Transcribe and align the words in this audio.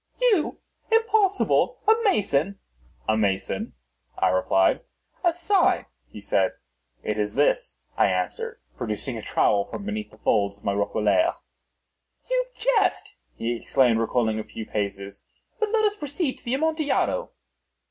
"You? 0.19 0.57
Impossible! 0.91 1.77
A 1.87 1.93
mason?" 2.03 2.57
"A 3.07 3.15
mason," 3.15 3.73
I 4.17 4.29
replied. 4.29 4.81
"A 5.23 5.31
sign," 5.31 5.85
he 6.07 6.19
said. 6.21 6.53
"It 7.03 7.19
is 7.19 7.35
this," 7.35 7.81
I 7.97 8.07
answered, 8.07 8.59
producing 8.75 9.15
a 9.19 9.21
trowel 9.21 9.65
from 9.65 9.85
beneath 9.85 10.09
the 10.09 10.17
folds 10.17 10.57
of 10.57 10.63
my 10.63 10.73
roquelaire. 10.73 11.35
"You 12.27 12.47
jest," 12.57 13.15
he 13.35 13.55
exclaimed, 13.55 13.99
recoiling 13.99 14.39
a 14.39 14.43
few 14.43 14.65
paces. 14.65 15.21
"But 15.59 15.69
let 15.69 15.85
us 15.85 15.95
proceed 15.97 16.39
to 16.39 16.45
the 16.45 16.55
Amontillado." 16.55 17.33